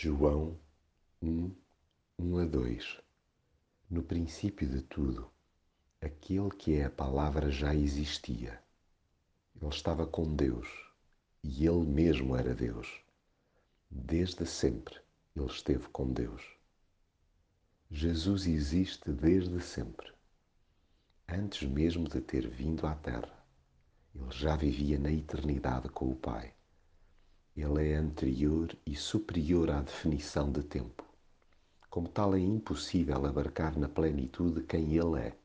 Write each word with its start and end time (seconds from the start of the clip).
João 0.00 0.56
1, 1.20 1.50
1 2.20 2.38
a 2.38 2.44
2 2.44 3.00
No 3.90 4.00
princípio 4.00 4.68
de 4.68 4.80
tudo, 4.80 5.28
aquele 6.00 6.50
que 6.50 6.76
é 6.76 6.84
a 6.84 6.90
palavra 6.90 7.50
já 7.50 7.74
existia. 7.74 8.62
Ele 9.60 9.68
estava 9.68 10.06
com 10.06 10.36
Deus 10.36 10.68
e 11.42 11.66
ele 11.66 11.84
mesmo 11.84 12.36
era 12.36 12.54
Deus. 12.54 12.86
Desde 13.90 14.46
sempre 14.46 15.00
ele 15.34 15.46
esteve 15.46 15.88
com 15.88 16.12
Deus. 16.12 16.46
Jesus 17.90 18.46
existe 18.46 19.10
desde 19.10 19.60
sempre. 19.60 20.12
Antes 21.28 21.68
mesmo 21.68 22.08
de 22.08 22.20
ter 22.20 22.48
vindo 22.48 22.86
à 22.86 22.94
Terra, 22.94 23.44
ele 24.14 24.30
já 24.30 24.54
vivia 24.54 24.96
na 24.96 25.10
eternidade 25.10 25.88
com 25.88 26.08
o 26.08 26.14
Pai. 26.14 26.54
Anterior 28.08 28.74
e 28.86 28.96
superior 28.96 29.70
à 29.70 29.82
definição 29.82 30.50
de 30.50 30.62
tempo. 30.62 31.04
Como 31.90 32.08
tal, 32.08 32.34
é 32.34 32.38
impossível 32.40 33.26
abarcar 33.26 33.78
na 33.78 33.86
plenitude 33.86 34.62
quem 34.62 34.96
Ele 34.96 35.20
é. 35.20 35.36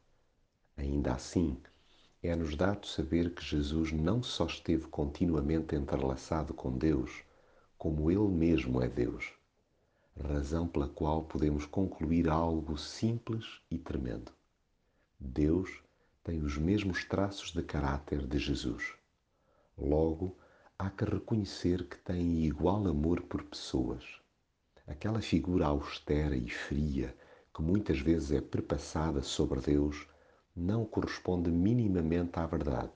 Ainda 0.77 1.13
assim, 1.13 1.57
é-nos 2.21 2.55
dado 2.55 2.87
saber 2.87 3.35
que 3.35 3.43
Jesus 3.43 3.91
não 3.91 4.23
só 4.23 4.45
esteve 4.45 4.87
continuamente 4.87 5.75
entrelaçado 5.75 6.53
com 6.53 6.71
Deus, 6.71 7.11
como 7.77 8.09
Ele 8.09 8.29
mesmo 8.29 8.81
é 8.81 8.87
Deus, 8.87 9.33
razão 10.17 10.65
pela 10.65 10.87
qual 10.87 11.25
podemos 11.25 11.65
concluir 11.65 12.29
algo 12.29 12.77
simples 12.77 13.59
e 13.69 13.77
tremendo. 13.77 14.31
Deus 15.19 15.83
tem 16.23 16.41
os 16.41 16.57
mesmos 16.57 17.03
traços 17.03 17.51
de 17.51 17.61
caráter 17.61 18.25
de 18.25 18.39
Jesus. 18.39 18.93
Logo, 19.77 20.37
há 20.77 20.89
que 20.89 21.05
reconhecer 21.05 21.87
que 21.87 21.97
tem 21.97 22.43
igual 22.45 22.87
amor 22.87 23.21
por 23.21 23.43
pessoas. 23.43 24.03
Aquela 24.87 25.21
figura 25.21 25.67
austera 25.67 26.35
e 26.35 26.49
fria 26.49 27.15
que 27.53 27.61
muitas 27.61 27.99
vezes 27.99 28.31
é 28.31 28.41
perpassada 28.41 29.21
sobre 29.21 29.61
Deus 29.61 30.07
não 30.55 30.85
corresponde 30.85 31.51
minimamente 31.51 32.39
à 32.39 32.45
verdade. 32.45 32.91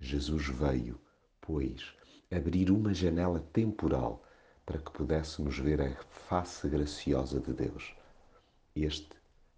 Jesus 0.00 0.46
veio, 0.46 1.00
pois, 1.40 1.94
abrir 2.30 2.70
uma 2.70 2.92
janela 2.92 3.40
temporal 3.52 4.22
para 4.64 4.78
que 4.78 4.90
pudéssemos 4.90 5.58
ver 5.58 5.80
a 5.80 5.94
face 6.28 6.68
graciosa 6.68 7.40
de 7.40 7.52
Deus. 7.52 7.94
Este 8.74 9.10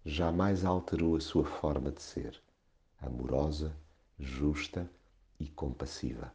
jamais 0.05 0.63
alterou 0.63 1.15
a 1.15 1.19
sua 1.19 1.43
forma 1.43 1.91
de 1.91 2.01
ser, 2.01 2.39
amorosa, 3.01 3.75
justa 4.17 4.89
e 5.39 5.47
compassiva. 5.47 6.33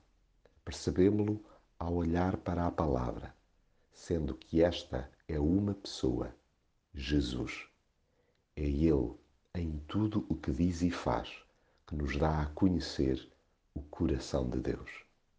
Percebemos-lo 0.65 1.45
ao 1.79 1.95
olhar 1.95 2.37
para 2.39 2.67
a 2.67 2.71
palavra, 2.71 3.35
sendo 3.93 4.35
que 4.35 4.63
esta 4.63 5.11
é 5.29 5.39
uma 5.39 5.75
pessoa, 5.75 6.35
Jesus. 6.95 7.69
É 8.57 8.63
Ele, 8.63 9.15
em 9.55 9.79
tudo 9.87 10.25
o 10.29 10.35
que 10.35 10.51
diz 10.51 10.83
e 10.83 10.91
faz, 10.91 11.31
que 11.87 11.95
nos 11.95 12.17
dá 12.17 12.43
a 12.43 12.47
conhecer 12.47 13.31
o 13.75 13.83
coração 13.83 14.49
de 14.49 14.61
Deus. 14.61 15.04